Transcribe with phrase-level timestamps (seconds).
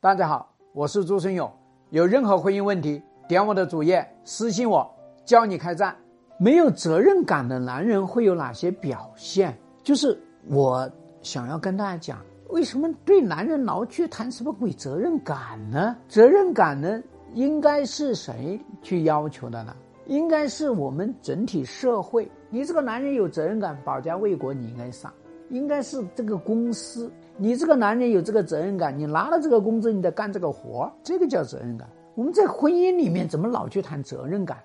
[0.00, 1.50] 大家好，我是朱春勇。
[1.90, 4.88] 有任何婚姻问题，点我的主页私信我，
[5.24, 5.96] 教你开战。
[6.38, 9.58] 没有责任感的男人会有哪些表现？
[9.82, 10.16] 就是
[10.46, 10.88] 我
[11.20, 15.96] 想要跟大家讲，为什么对男人老去谈什么鬼责任感呢？
[16.08, 17.02] 责任感呢，
[17.34, 19.74] 应该是谁去要求的呢？
[20.06, 22.30] 应该是我们整体社会。
[22.50, 25.12] 你这个男人有责任感，保家卫国，你应该上。
[25.50, 31.88] 应该是这个公司，你这个男人有这个责任感，你拿了这个工资，你得干这个活这个叫责任感。
[32.14, 34.58] 我们在婚姻里面怎么老去谈责任感？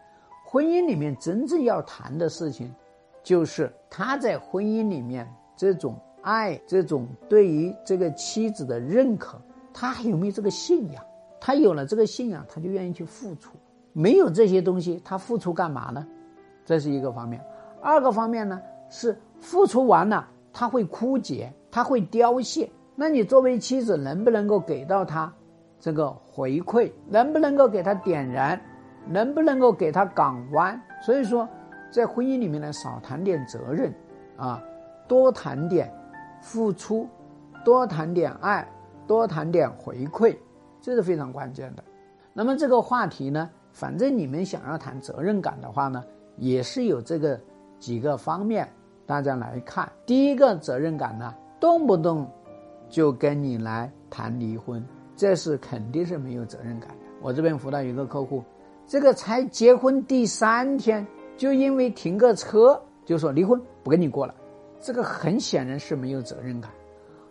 [0.45, 2.73] 婚姻里面真正要谈的事情，
[3.23, 9.39] 就是他在婚姻里面这种爱，这种对于这个妻子的认可，
[9.73, 11.03] 他还有没有这个信仰？
[11.39, 13.51] 他有了这个信仰，他就愿意去付出。
[13.91, 16.07] 没有这些东西，他付出干嘛呢？
[16.65, 17.43] 这是一个方面。
[17.81, 20.27] 二个方面呢，是付出完了。
[20.53, 22.69] 他会枯竭，他会凋谢。
[22.95, 25.33] 那你作为妻子，能不能够给到他
[25.79, 26.91] 这个回馈？
[27.09, 28.61] 能不能够给他点燃？
[29.07, 30.79] 能不能够给他港湾？
[31.01, 31.49] 所以说，
[31.91, 33.93] 在婚姻里面呢，少谈点责任，
[34.37, 34.63] 啊，
[35.07, 35.91] 多谈点
[36.39, 37.07] 付出，
[37.65, 38.65] 多谈点爱，
[39.07, 40.37] 多谈点回馈，
[40.79, 41.83] 这是非常关键的。
[42.31, 46.03] 那么这个话题呢，反正你们想要谈责任感的话呢，
[46.37, 47.39] 也是有这个
[47.79, 48.71] 几个方面。
[49.05, 52.29] 大家来看，第一个责任感呢，动不动
[52.89, 54.83] 就跟你来谈离婚，
[55.15, 56.95] 这是肯定是没有责任感的。
[57.21, 58.43] 我这边辅导一个客户，
[58.87, 64.33] 这个才结婚第三天，就因为停个车就说离婚不跟你过了，
[64.79, 66.71] 这个很显然是没有责任感。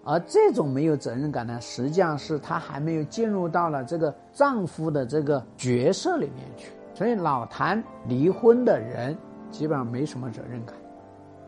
[0.05, 6.73] 而这种没有责任感呢，实际上是她还没有进入到了这个丈夫的这个角色里面去。
[6.93, 9.17] 所以老谈离婚的人，
[9.51, 10.75] 基本上没什么责任感。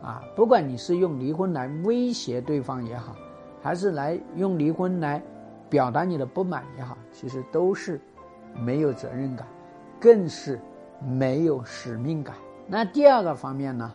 [0.05, 3.15] 啊，不管你是用离婚来威胁对方也好，
[3.59, 5.19] 还是来用离婚来
[5.67, 7.99] 表达你的不满也好，其实都是
[8.53, 9.47] 没有责任感，
[9.99, 10.61] 更是
[11.01, 12.35] 没有使命感。
[12.67, 13.91] 那第二个方面呢，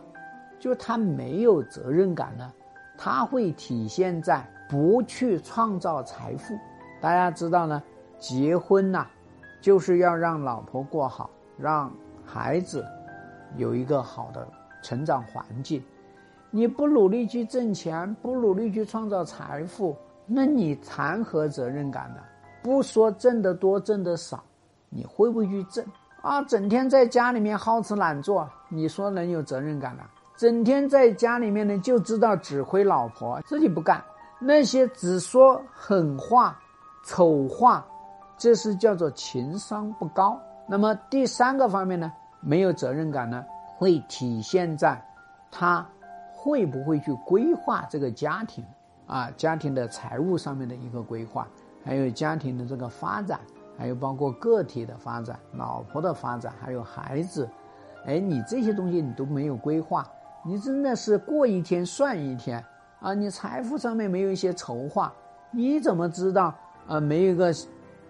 [0.59, 2.51] 就是他没有责任感呢，
[2.97, 6.53] 他会体现在不去创造财富。
[6.99, 7.81] 大家知道呢，
[8.17, 9.07] 结婚呐，
[9.61, 11.89] 就是要让老婆过好，让
[12.25, 12.85] 孩子
[13.55, 14.45] 有一个好的
[14.83, 15.81] 成长环境。
[16.53, 19.95] 你不努力去挣钱，不努力去创造财富，
[20.25, 22.21] 那你谈何责任感呢？
[22.61, 24.43] 不说挣得多，挣得少，
[24.89, 25.83] 你会不会去挣
[26.21, 26.41] 啊？
[26.43, 30.03] 整天在家里面好吃懒做，你说能有责任感呢？
[30.35, 34.03] 整天在家里面呢，就知道指挥老婆，自己不干，
[34.37, 36.59] 那些只说狠话、
[37.05, 37.85] 丑话，
[38.37, 40.37] 这是叫做情商不高。
[40.67, 43.43] 那么第三个方面呢，没有责任感呢，
[43.77, 45.01] 会体现在
[45.49, 45.87] 他。
[46.41, 48.65] 会不会去规划这个家庭
[49.05, 49.29] 啊？
[49.37, 51.47] 家庭的财务上面的一个规划，
[51.85, 53.39] 还有家庭的这个发展，
[53.77, 57.47] 还有包括个体的发展、老婆的发展，还有孩子，
[58.07, 60.03] 哎，你这些东西你都没有规划，
[60.43, 62.63] 你真的是过一天算一天
[62.99, 63.13] 啊！
[63.13, 65.13] 你财富上面没有一些筹划，
[65.51, 66.51] 你怎么知道
[66.87, 66.99] 啊？
[66.99, 67.53] 没有一个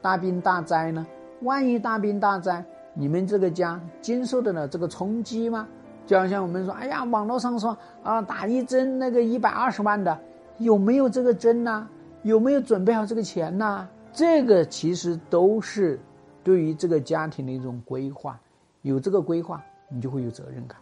[0.01, 1.05] 大病大灾呢？
[1.41, 2.63] 万一大病大灾，
[2.93, 5.67] 你们这个家经受得了这个冲击吗？
[6.11, 10.19] 就好像我们说，哎呀，网络上说啊，打一针那个一百二十万的，
[10.57, 11.87] 有没有这个针呢？
[12.23, 13.87] 有没有准备好这个钱呢？
[14.11, 15.97] 这个其实都是
[16.43, 18.37] 对于这个家庭的一种规划。
[18.81, 20.77] 有这个规划，你就会有责任感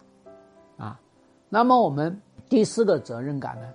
[0.77, 0.99] 啊。
[1.47, 2.19] 那么我们
[2.49, 3.67] 第四个责任感呢，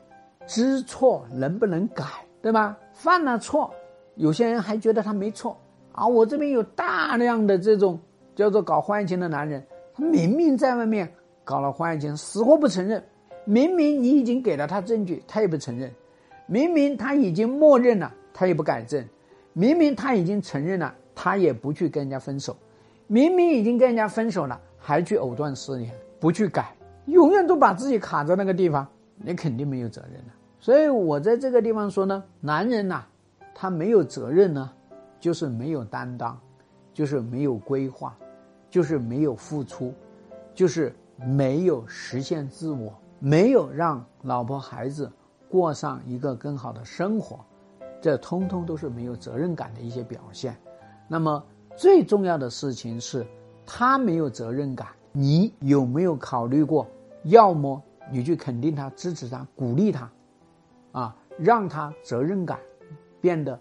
[0.48, 2.04] 知错能不能改，
[2.42, 2.76] 对吧？
[2.92, 3.72] 犯了错，
[4.16, 5.56] 有些人还觉得他没错
[5.92, 6.04] 啊。
[6.04, 7.96] 我这边有大量的这种
[8.34, 11.08] 叫做搞婚外情的男人，他明明在外面。
[11.44, 13.02] 搞了婚外情，死活不承认。
[13.44, 15.90] 明明你已经给了他证据，他也不承认；
[16.46, 19.04] 明明他已经默认了，他也不改正；
[19.52, 22.54] 明明他已经承认了，他也不去跟人家分手；
[23.06, 30.32] 明明已经跟人家分手了，还去藕断丝连，不去改，永远都把自己卡在那个地方，你肯定没有责任了。
[30.58, 33.04] 所以我在这个地方说呢，男人呐，
[33.54, 34.72] 他没有责任呢，
[35.20, 36.40] 就是没有担当，
[36.94, 38.16] 就是没有规划，
[38.70, 39.92] 就是没有付出，
[40.54, 40.90] 就是。
[41.16, 45.10] 没有实现自我，没有让老婆孩子
[45.48, 47.44] 过上一个更好的生活，
[48.00, 50.56] 这通通都是没有责任感的一些表现。
[51.08, 51.44] 那么
[51.76, 53.26] 最重要的事情是，
[53.66, 56.86] 他没有责任感，你有没有考虑过？
[57.24, 60.10] 要么你去肯定他、支持他、鼓励他，
[60.92, 62.58] 啊，让他责任感
[63.20, 63.58] 变得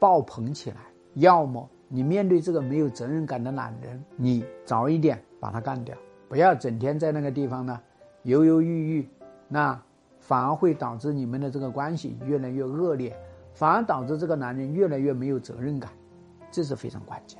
[0.00, 0.78] 爆棚起来；
[1.14, 5.96] 要么你面对这个没有责任感的懒人，你早一点把他干掉。
[6.34, 7.80] 不要整天在那个地方呢，
[8.24, 9.08] 犹犹豫豫，
[9.46, 9.80] 那
[10.18, 13.16] 反而会导致你们的这个关系越来越恶劣，
[13.52, 15.92] 反而导致这个男人越来越没有责任感，
[16.50, 17.38] 这是非常关键。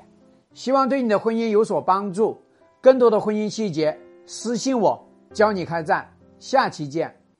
[0.52, 2.40] 希望对你的婚姻有所帮助。
[2.80, 6.08] 更多的婚姻细节，私信我教你开战。
[6.38, 7.12] 下期见。